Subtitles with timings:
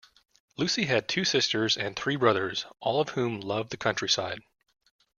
[0.57, 4.41] Lucy has two sisters and three brothers, all of whom love the countryside